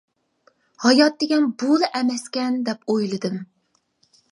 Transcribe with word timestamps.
ھايات 0.85 1.19
دېگەن 1.23 1.45
بۇلا 1.63 1.91
ئەمەسكەن 1.99 2.59
دەپ 2.71 2.91
ئويلىدىم. 2.95 3.39